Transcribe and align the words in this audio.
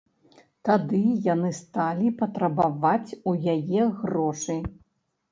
Тады 0.67 1.01
яны 1.33 1.49
сталі 1.57 2.07
патрабаваць 2.21 3.11
у 3.33 3.35
яе 3.55 3.83
грошы. 3.99 4.57